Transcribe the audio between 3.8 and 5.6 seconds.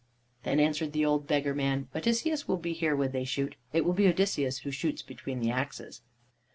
will be Odysseus who shoots between the